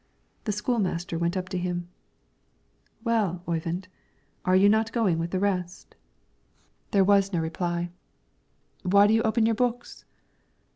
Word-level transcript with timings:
The 0.45 0.51
school 0.51 0.79
master 0.79 1.15
went 1.19 1.37
up 1.37 1.47
to 1.49 1.59
him. 1.59 1.87
"Well, 3.03 3.43
Oyvind, 3.47 3.87
are 4.45 4.55
you 4.55 4.67
not 4.67 4.91
going 4.91 5.19
with 5.19 5.29
the 5.29 5.37
rest?" 5.39 5.93
There 6.89 7.03
was 7.03 7.31
no 7.31 7.39
reply. 7.39 7.91
"Why 8.81 9.05
do 9.05 9.13
you 9.13 9.21
open 9.21 9.45
your 9.45 9.53
books?" 9.53 10.05